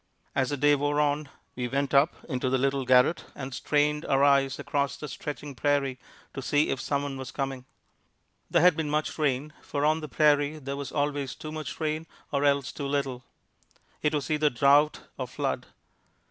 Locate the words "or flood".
15.19-15.67